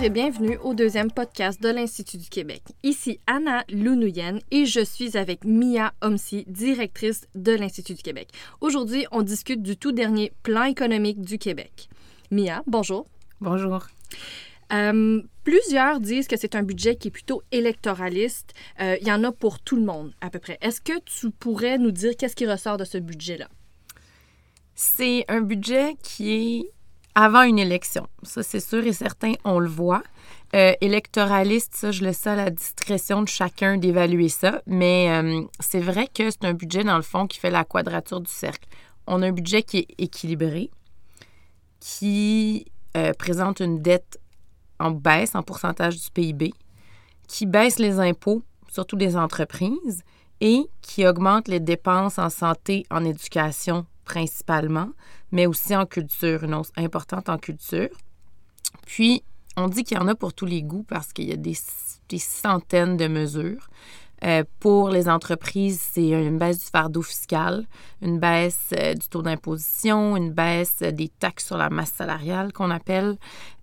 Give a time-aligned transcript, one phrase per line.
[0.00, 2.62] Bonjour et bienvenue au deuxième podcast de l'Institut du Québec.
[2.82, 8.28] Ici Anna Lounouyen et je suis avec Mia Omsi, directrice de l'Institut du Québec.
[8.62, 11.90] Aujourd'hui, on discute du tout dernier plan économique du Québec.
[12.30, 13.08] Mia, bonjour.
[13.42, 13.88] Bonjour.
[14.72, 18.54] Euh, plusieurs disent que c'est un budget qui est plutôt électoraliste.
[18.80, 20.56] Euh, il y en a pour tout le monde, à peu près.
[20.62, 23.50] Est-ce que tu pourrais nous dire qu'est-ce qui ressort de ce budget-là?
[24.74, 26.70] C'est un budget qui est
[27.14, 28.06] avant une élection.
[28.22, 30.02] Ça, c'est sûr et certain, on le voit.
[30.54, 34.62] Euh, électoraliste, ça, je laisse ça à la discrétion de chacun d'évaluer ça.
[34.66, 38.20] Mais euh, c'est vrai que c'est un budget, dans le fond, qui fait la quadrature
[38.20, 38.68] du cercle.
[39.06, 40.70] On a un budget qui est équilibré,
[41.78, 44.18] qui euh, présente une dette
[44.78, 46.54] en baisse en pourcentage du PIB,
[47.28, 50.02] qui baisse les impôts, surtout des entreprises,
[50.40, 54.90] et qui augmente les dépenses en santé, en éducation principalement,
[55.32, 57.90] mais aussi en culture, une hausse importante en culture.
[58.86, 59.22] Puis,
[59.56, 61.54] on dit qu'il y en a pour tous les goûts parce qu'il y a des,
[62.18, 63.68] centaines de mesures.
[64.22, 67.66] Euh, pour les entreprises, c'est une baisse du fardeau fiscal,
[68.02, 72.70] une baisse euh, du taux d'imposition, une baisse des taxes sur la masse salariale qu'on
[72.70, 73.16] appelle.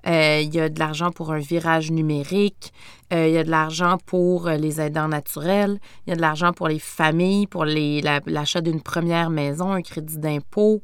[0.07, 2.73] Euh, il y a de l'argent pour un virage numérique.
[3.11, 5.79] il y a de l'argent pour les aidants naturels.
[6.05, 10.17] Il y a de l'argent pour les familles, pour l'achat d'une première maison, un crédit
[10.17, 10.81] d'impôt.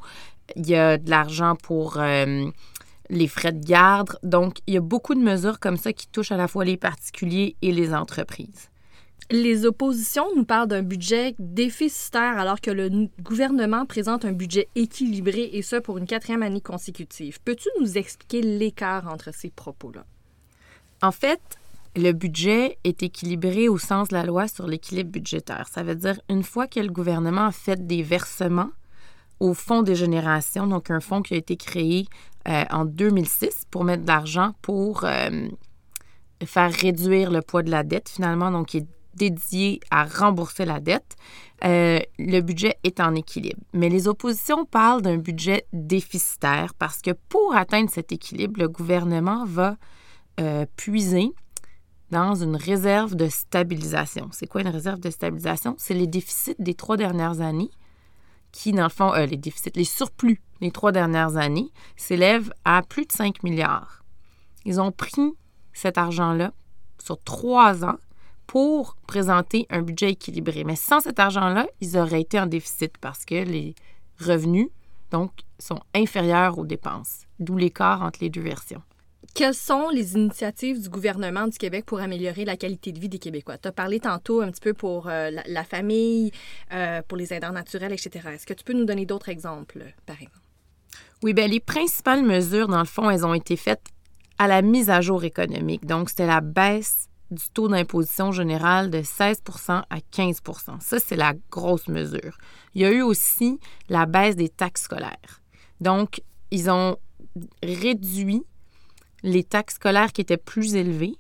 [0.56, 2.00] Il y a de l'argent pour
[3.10, 4.18] les frais de garde.
[4.24, 6.78] Donc, il y a beaucoup de mesures comme ça qui touchent à la fois les
[6.78, 8.73] particuliers et les entreprises.
[9.32, 15.50] Les oppositions nous parlent d'un budget déficitaire alors que le gouvernement présente un budget équilibré
[15.54, 17.40] et ce pour une quatrième année consécutive.
[17.44, 20.06] Peux-tu nous expliquer l'écart entre ces propos-là?
[21.02, 21.42] En fait,
[21.96, 25.68] le budget est équilibré au sens de la loi sur l'équilibre budgétaire.
[25.68, 28.72] Ça veut dire une fois que le gouvernement a fait des versements
[29.40, 32.08] au Fonds des générations, donc un fonds qui a été créé
[32.48, 35.48] euh, en 2006 pour mettre de l'argent pour euh,
[36.46, 41.16] faire réduire le poids de la dette finalement, donc est dédié à rembourser la dette.
[41.64, 43.62] Euh, le budget est en équilibre.
[43.74, 49.46] Mais les oppositions parlent d'un budget déficitaire parce que pour atteindre cet équilibre, le gouvernement
[49.46, 49.78] va
[50.76, 51.32] puiser
[52.14, 54.30] dans une réserve de stabilisation.
[54.32, 55.76] C'est quoi une réserve de stabilisation?
[55.78, 57.72] C'est les déficits des trois dernières années
[58.52, 62.84] qui, dans le fond, euh, les déficits, les surplus les trois dernières années s'élèvent à
[62.84, 64.06] plus de 5 milliards.
[64.64, 65.34] Ils ont pris
[65.74, 66.54] cet argent-là
[67.04, 67.98] sur trois ans
[68.48, 70.64] pour présenter un budget équilibré.
[70.64, 73.76] Mais sans cet argent-là, ils auraient été en déficit parce que les
[74.20, 74.68] revenus,
[75.12, 78.82] donc, sont inférieurs aux dépenses, d'où l'écart entre les deux versions.
[79.34, 83.18] Quelles sont les initiatives du gouvernement du Québec pour améliorer la qualité de vie des
[83.18, 83.58] Québécois?
[83.58, 86.32] Tu as parlé tantôt un petit peu pour euh, la, famille,
[86.72, 88.30] euh, pour les aidants naturels, etc.
[88.34, 90.40] Est-ce que tu peux nous donner d'autres exemples, par exemple?
[91.24, 93.88] Oui, bien, les principales mesures, dans le fond, elles ont été faites
[94.38, 95.86] à la mise à jour économique.
[95.86, 100.42] Donc, c'était la baisse du taux d'imposition générale de 16 à 15
[100.80, 102.38] Ça, c'est la grosse mesure.
[102.74, 105.42] Il y a eu aussi la baisse des taxes scolaires.
[105.82, 106.22] Donc,
[106.52, 106.98] ils ont
[107.64, 108.44] réduit
[109.24, 111.18] les taxes scolaires qui étaient plus élevées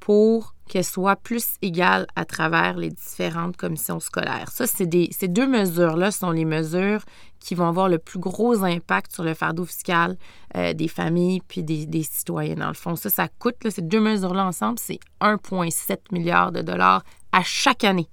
[0.00, 4.50] pour qu'elles soient plus égales à travers les différentes commissions scolaires.
[4.50, 7.02] Ça, c'est ces deux mesures-là sont les mesures
[7.40, 10.16] qui vont avoir le plus gros impact sur le fardeau fiscal
[10.56, 12.56] euh, des familles puis des, des, citoyens.
[12.56, 17.02] Dans le fond, ça, ça coûte, ces deux mesures-là ensemble, c'est 1,7 milliard de dollars
[17.32, 18.08] à chaque année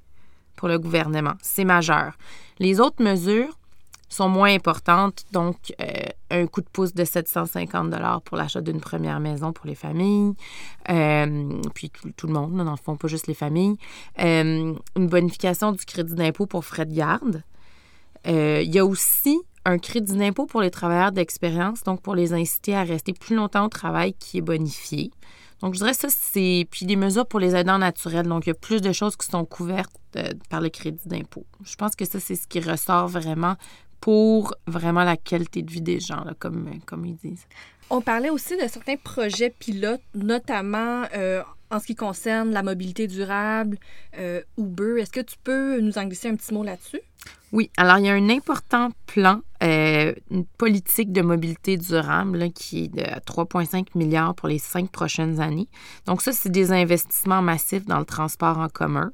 [0.56, 1.34] pour le gouvernement.
[1.42, 2.14] C'est majeur.
[2.60, 3.58] Les autres mesures,
[4.16, 5.26] sont moins importantes.
[5.32, 5.86] Donc, euh,
[6.32, 10.34] un coup de pouce de 750 dollars pour l'achat d'une première maison pour les familles,
[10.90, 13.78] euh, puis tout, le monde, dans le fond, pas juste les familles.
[14.20, 17.44] Euh, une bonification du crédit d'impôt pour frais de garde.
[18.26, 22.76] il y a aussi un crédit d'impôt pour les travailleurs d'expérience, donc pour les inciter
[22.76, 25.12] à rester plus longtemps au travail qui est bonifié.
[25.62, 26.68] Donc, je dirais ça, c'est.
[26.70, 28.28] Puis des mesures pour les aidants naturels.
[28.28, 29.92] Donc, il y a plus de choses qui sont couvertes
[30.50, 31.46] par le crédit d'impôt.
[31.64, 33.56] Je pense que ça, c'est ce qui ressort vraiment
[34.00, 37.48] pour vraiment la qualité de vie des gens, comme, comme ils disent.
[37.90, 43.08] On parlait aussi de certains projets pilotes, notamment euh, en ce qui concerne la mobilité
[43.08, 43.78] durable,
[44.18, 45.02] euh, Uber.
[45.02, 47.02] Est-ce que tu peux nous en glisser un petit mot là-dessus?
[47.52, 52.86] Oui, alors il y a un important plan, euh, une politique de mobilité durable qui
[52.86, 55.68] est de 3,5 milliards pour les cinq prochaines années.
[56.06, 59.12] Donc ça, c'est des investissements massifs dans le transport en commun.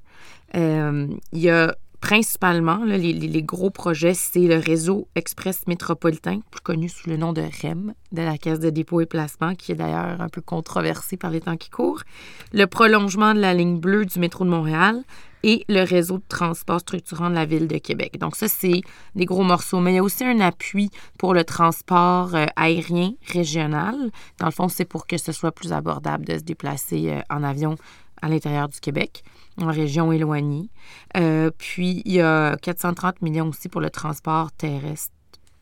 [0.54, 7.10] il y a principalement, les, gros projets, c'est le réseau express métropolitain, plus connu sous
[7.10, 10.28] le nom de REM, de la Caisse de dépôt et placement, qui est d'ailleurs un
[10.28, 12.02] peu controversé par les temps qui courent,
[12.54, 15.04] le prolongement de la ligne bleue du métro de Montréal
[15.44, 18.18] et le réseau de transport structurant de la ville de Québec.
[18.20, 18.82] Donc ça, c'est
[19.16, 19.80] des gros morceaux.
[19.80, 23.96] Mais il y a aussi un appui pour le transport euh, aérien régional.
[24.40, 27.44] Dans le fond, c'est pour que ce soit plus abordable de se déplacer euh, en
[27.44, 27.76] avion
[28.22, 29.24] à l'intérieur du Québec
[29.58, 30.70] en région éloignée.
[31.18, 35.14] Euh, puis, il y a 430 millions aussi pour le transport terrestre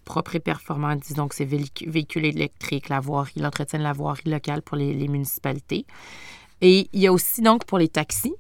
[0.09, 4.63] propre et performant, disons que c'est véhicules électriques, la voirie, l'entretien de la voirie locale
[4.63, 5.85] pour les, municipalités.
[6.61, 8.33] Et il y a aussi donc pour les taxis,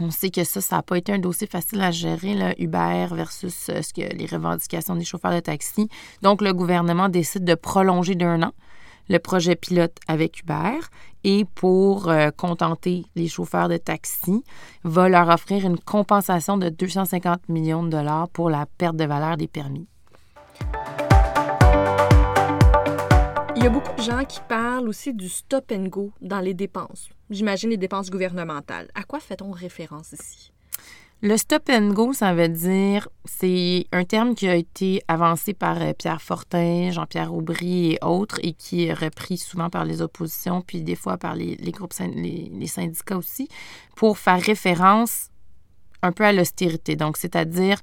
[0.00, 3.08] on sait que ça, ça n'a pas été un dossier facile à gérer, là, Uber
[3.12, 5.88] versus euh, les revendications des chauffeurs de taxi.
[6.22, 8.52] Donc, le gouvernement décide de prolonger d'un an
[9.08, 10.78] le projet pilote avec Uber
[11.24, 14.42] et pour euh, contenter les chauffeurs de taxi,
[14.84, 19.36] va leur offrir une compensation de 250 millions de dollars pour la perte de valeur
[19.36, 19.86] des permis.
[23.54, 26.54] Il y a beaucoup de gens qui parlent aussi du stop and go dans les
[26.54, 27.10] dépenses.
[27.30, 28.88] J'imagine les dépenses gouvernementales.
[28.94, 30.51] À quoi fait-on référence ici?
[31.24, 35.80] Le stop and go, ça veut dire, c'est un terme qui a été avancé par
[35.80, 40.62] euh, Pierre Fortin, Jean-Pierre Aubry et autres, et qui est repris souvent par les oppositions,
[40.62, 43.46] puis des fois par les, groupes, les, syndicats aussi,
[43.94, 45.28] pour faire référence
[46.02, 46.96] un peu à l'austérité.
[46.96, 47.78] Donc, c'est-à-dire,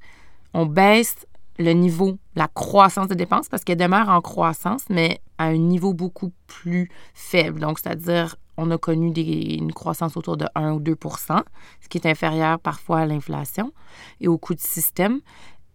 [0.52, 1.16] on baisse
[1.58, 5.94] le niveau, la croissance des dépenses, parce qu'elle demeure en croissance, mais à un niveau
[5.94, 7.60] beaucoup plus faible.
[7.60, 11.42] Donc, c'est-à-dire, on a connu une croissance autour de 1 ou 2%
[11.80, 13.72] ce qui est inférieur parfois à l'inflation
[14.20, 15.20] et au coût du système.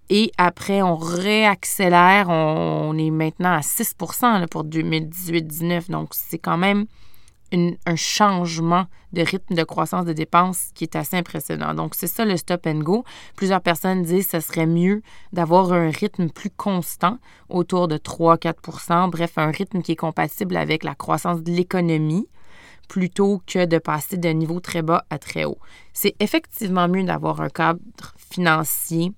[0.10, 5.90] Et après, on réaccélère, on, est maintenant à 6% pour 2018-19.
[5.90, 6.86] Donc, c'est quand même
[7.52, 11.74] un changement de rythme de croissance de dépenses qui est assez impressionnant.
[11.74, 13.04] Donc, c'est ça le stop and go.
[13.36, 15.02] Plusieurs personnes disent que ce serait mieux
[15.34, 17.18] d'avoir un rythme plus constant,
[17.50, 22.28] autour de 3-4% bref, un rythme qui est compatible avec la croissance de l'économie
[22.88, 25.58] plutôt que de passer d'un niveau très bas à très haut.
[25.94, 27.80] C'est effectivement mieux d'avoir un cadre
[28.18, 29.12] financier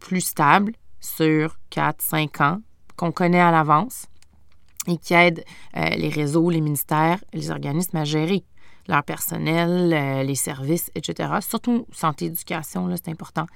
[0.00, 2.60] plus stable sur 4-5 ans
[2.96, 4.06] qu'on connaît à l'avance
[4.86, 5.44] et qui aide
[5.76, 8.44] euh, les réseaux, les ministères, les organismes à gérer
[8.88, 11.30] leur personnel, euh, les services, etc.
[11.40, 13.46] Surtout santé, éducation, c'est important.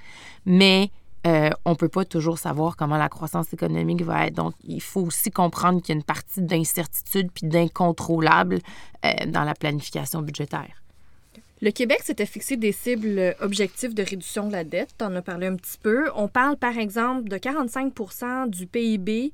[0.44, 0.90] Mais
[1.26, 4.34] euh, on ne peut pas toujours savoir comment la croissance économique va être.
[4.34, 8.58] Donc, il faut aussi comprendre qu'il y a une partie d'incertitude puis d'incontrôlable
[9.28, 10.80] dans la planification budgétaire.
[11.62, 14.94] Le Québec s'était fixé des cibles objectifs de réduction de la dette.
[14.98, 16.10] Tu en as parlé un petit peu.
[16.14, 19.32] On parle, par exemple, de 45% du PIB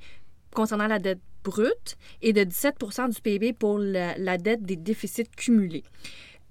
[0.53, 5.85] concernant la dette brute et de 17% du PIB pour la, dette des déficits cumulés.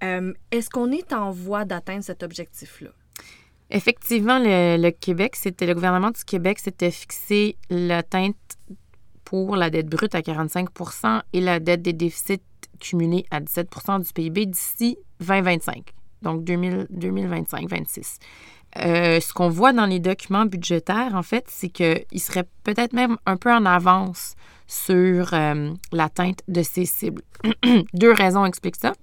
[0.03, 2.91] Euh, est-ce qu'on est en voie d'atteindre cet objectif-là?
[3.71, 8.35] Effectivement, le, Québec, c'était le gouvernement du Québec s'était fixé l'atteinte
[9.23, 12.41] pour la dette brute à 45% et la dette des déficits
[12.79, 15.83] cumulés à 17% du PIB d'ici 2025,
[16.21, 18.19] donc 2025-26.
[18.77, 23.17] Euh, ce qu'on voit dans les documents budgétaires, en fait, c'est qu'il serait peut-être même
[23.25, 24.35] un peu en avance
[24.67, 27.21] sur euh, l'atteinte de ces cibles.
[27.93, 28.93] Deux raisons expliquent ça.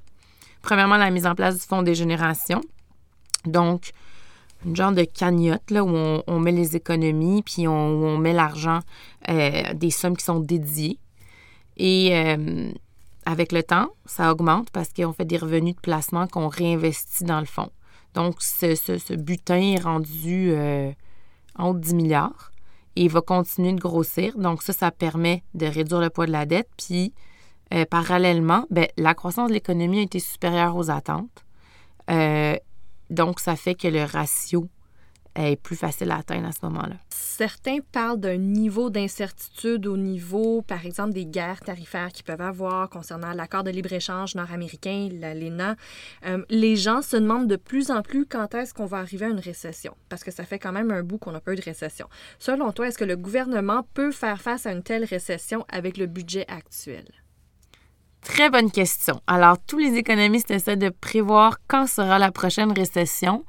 [0.61, 2.61] Premièrement, la mise en place du fonds des générations.
[3.47, 3.91] Donc,
[4.64, 8.81] une genre de cagnotte là, où on, met les économies, puis on, on met l'argent,
[9.29, 10.99] euh, des sommes qui sont dédiées.
[11.76, 12.70] Et euh,
[13.25, 17.41] avec le temps, ça augmente parce qu'on fait des revenus de placement qu'on réinvestit dans
[17.41, 17.70] le fonds.
[18.15, 20.55] Donc, ce, butin est rendu
[21.56, 22.53] en haut de 10 milliards
[22.96, 24.36] et il va continuer de grossir.
[24.36, 26.69] Donc ça, ça permet de réduire le poids de la dette.
[26.77, 27.13] Puis
[27.72, 31.44] euh, parallèlement, ben, la croissance de l'économie a été supérieure aux attentes.
[33.12, 34.69] Donc ça fait que le ratio
[35.34, 36.96] est plus facile à atteindre à ce moment-là.
[37.10, 42.88] Certains parlent d'un niveau d'incertitude au niveau, par exemple, des guerres tarifaires qu'ils peuvent avoir
[42.90, 45.76] concernant l'accord de libre-échange nord-américain, l'ALENA.
[46.26, 49.31] Euh, les gens se demandent de plus en plus quand est-ce qu'on va arriver à
[49.31, 51.62] une récession, parce que ça fait quand même un bout qu'on n'a pas eu de
[51.62, 52.08] récession.
[52.38, 56.06] Selon toi, est-ce que le gouvernement peut faire face à une telle récession avec le
[56.06, 57.06] budget actuel?
[58.22, 59.20] Très bonne question.
[59.26, 63.44] Alors, tous les économistes essaient de prévoir quand sera la prochaine récession.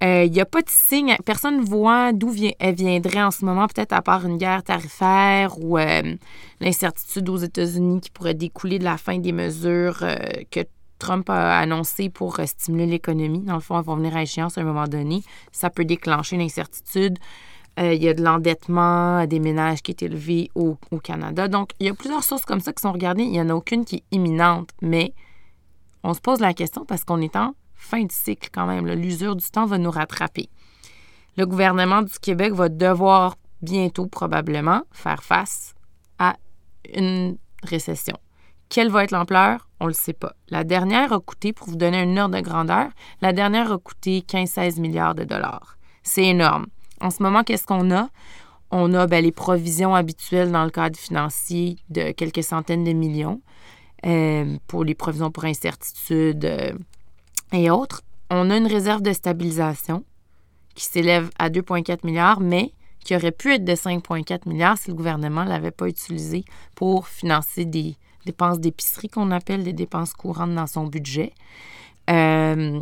[0.00, 3.44] Il euh, n'y a pas de signe, personne ne voit d'où elle viendrait en ce
[3.44, 6.16] moment, peut-être à part une guerre tarifaire ou euh,
[6.60, 10.16] l'incertitude aux États-Unis qui pourrait découler de la fin des mesures euh,
[10.50, 10.60] que
[10.98, 13.42] Trump a annoncées pour stimuler l'économie.
[13.42, 15.22] Dans le fond, elles vont venir à échéance à un moment donné.
[15.52, 16.42] Ça peut déclencher une
[17.76, 18.02] incertitude.
[18.02, 21.48] Il y a de l'endettement des ménages qui est élevé au, Canada.
[21.48, 23.24] Donc, il y a plusieurs sources comme ça qui sont regardées.
[23.24, 25.14] Il n'y en a aucune qui est imminente, mais
[26.04, 28.86] on se pose la question parce qu'on est en fin de cycle quand même.
[28.86, 30.48] L'usure du temps va nous rattraper.
[31.36, 35.74] le gouvernement du Québec va devoir bientôt probablement faire face
[36.18, 36.36] à
[36.94, 38.18] une récession.
[38.68, 39.68] Quelle va être l'ampleur?
[39.80, 40.34] On ne le sait pas.
[40.48, 42.88] La dernière a coûté, pour vous donner un ordre de grandeur,
[43.20, 45.76] la dernière a coûté 15-16 milliards de dollars.
[46.02, 46.66] C'est énorme.
[47.02, 48.08] En ce moment, qu'est-ce qu'on a?
[48.70, 53.42] On a ben, les provisions habituelles dans le cadre financier de quelques centaines de millions
[54.06, 56.72] euh, pour les provisions pour incertitude euh,
[57.52, 58.02] et autres.
[58.30, 60.04] On a une réserve de stabilisation
[60.74, 62.72] qui s'élève à 2,4 milliards, mais
[63.04, 66.44] qui aurait pu être de 5,4 milliards si le gouvernement ne l'avait pas utilisé
[66.74, 71.32] pour financer des dépenses d'épicerie qu'on appelle des dépenses courantes dans son budget.
[72.10, 72.80] Euh,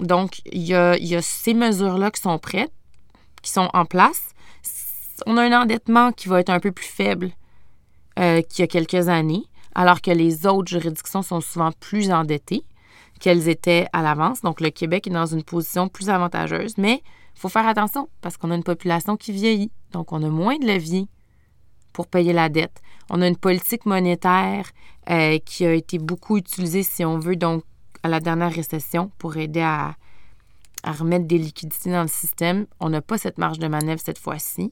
[0.00, 2.72] donc, il y a, ces mesures-là qui sont prêtes,
[3.50, 4.34] sont en place.
[5.26, 7.30] On a un endettement qui va être un peu plus faible
[8.18, 12.64] euh, qu'il y a quelques années, alors que les autres juridictions sont souvent plus endettées
[13.20, 14.42] qu'elles étaient à l'avance.
[14.42, 17.02] Donc, le Québec est dans une position plus avantageuse, mais
[17.34, 20.58] il faut faire attention parce qu'on a une population qui vieillit, donc on a moins
[20.58, 21.06] de levier
[21.92, 22.82] pour payer la dette.
[23.08, 24.70] On a une politique monétaire
[25.10, 27.62] euh, qui a été beaucoup utilisée, si on veut, donc
[28.02, 29.94] à la dernière récession pour aider à,
[30.92, 32.66] remettre des liquidités dans le système.
[32.80, 34.70] On n'a pas cette marge de manœuvre cette fois-ci.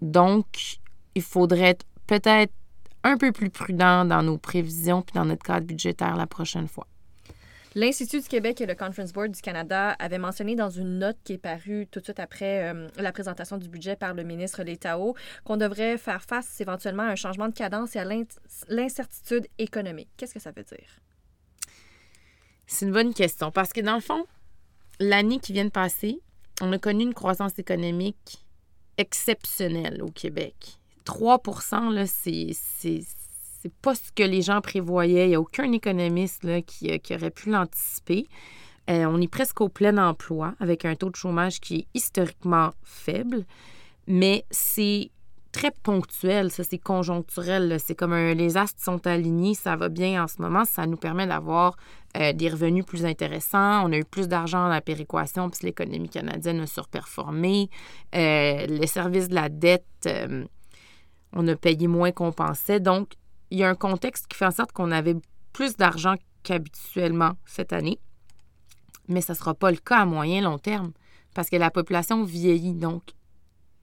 [0.00, 0.78] Donc,
[1.14, 2.52] il faudrait être peut-être
[3.04, 6.86] un peu plus prudent dans nos prévisions puis dans notre cadre budgétaire la prochaine fois.
[7.76, 11.34] L'Institut du Québec et le Conference Board du Canada avaient mentionné dans une note qui
[11.34, 15.14] est parue tout de suite après euh, la présentation du budget par le ministre Létao
[15.44, 18.04] qu'on devrait faire face éventuellement à un changement de cadence et à
[18.68, 20.08] l'incertitude économique.
[20.16, 20.98] Qu'est-ce que ça veut dire?
[22.66, 24.26] C'est une bonne question parce que dans le fond,
[25.00, 26.20] l'année qui vient de passer,
[26.60, 28.44] on a connu une croissance économique
[28.98, 30.78] exceptionnelle au Québec.
[31.06, 32.50] 3% là, c'est
[33.62, 35.26] c'est pas ce que les gens prévoyaient.
[35.26, 38.26] Il n'y a aucun économiste là, qui, euh, qui, aurait pu l'anticiper.
[38.88, 42.70] Euh, on est presque au plein emploi avec un taux de chômage qui est historiquement
[42.82, 43.44] faible,
[44.06, 45.10] mais c'est
[45.52, 47.78] très ponctuel, ça c'est conjoncturel.
[47.78, 51.26] C'est comme les astres sont alignés, ça va bien en ce moment, ça nous permet
[51.26, 51.76] d'avoir
[52.16, 53.84] euh, des revenus plus intéressants.
[53.86, 57.68] On a eu plus d'argent dans la péréquation puisque l'économie canadienne a surperformé.
[58.12, 60.08] les services de la dette,
[61.32, 62.80] on a payé moins qu'on pensait.
[62.80, 63.14] Donc,
[63.50, 65.16] il y a un contexte qui fait en sorte qu'on avait
[65.52, 67.98] plus d'argent qu'habituellement cette année.
[69.08, 70.92] Mais ce ne sera pas le cas à moyen long terme
[71.34, 72.74] parce que la population vieillit.
[72.74, 73.02] Donc,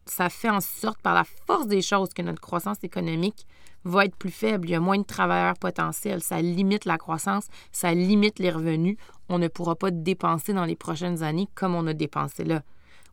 [0.10, 3.46] ça fait en sorte, par la force des choses, que notre croissance économique
[3.84, 4.68] va être plus faible.
[4.68, 6.22] Il y a moins de travailleurs potentiels.
[6.22, 8.98] Ça limite la croissance, ça limite les revenus.
[9.30, 12.64] On ne pourra pas dépenser dans les prochaines années comme on a dépensé là.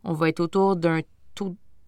[0.03, 1.01] On va être autour d'un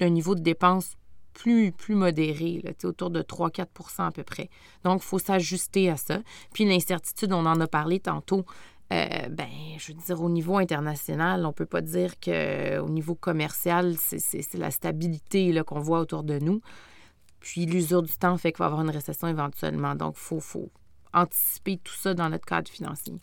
[0.02, 0.96] niveau de dépenses
[1.34, 4.50] plus, modéré, autour de 3-4% à peu près.
[4.84, 6.20] Donc, il faut s'ajuster à ça.
[6.52, 8.44] Puis l'incertitude, on en a parlé tantôt.
[8.94, 13.16] Euh, ben, je veux dire, au niveau international, on ne peut pas dire qu'au niveau
[13.16, 16.62] commercial, c'est la stabilité qu'on voit autour de nous.
[17.40, 19.96] Puis l'usure du temps fait qu'il va y avoir une récession éventuellement.
[19.96, 20.72] Donc, il faut, faut
[21.14, 23.14] anticiper tout ça dans notre cadre financier.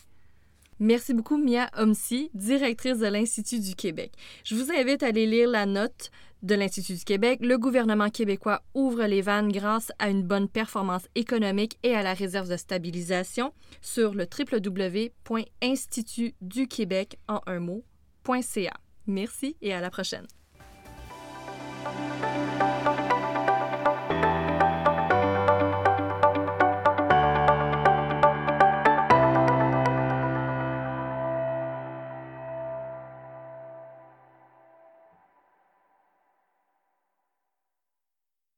[0.80, 4.12] Merci beaucoup, Mia Omsi, directrice de l'Institut du Québec.
[4.44, 6.11] Je vous invite à aller lire la note
[6.45, 7.41] de l'Institut du Québec.
[7.43, 12.13] Le gouvernement québécois ouvre les vannes grâce à une bonne performance économique et à la
[12.15, 18.75] réserve de stabilisation sur le www.institutduquebec en un mot.ca.
[19.07, 20.27] Merci et à la prochaine.